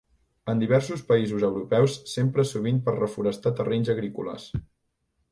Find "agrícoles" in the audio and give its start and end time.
3.95-4.49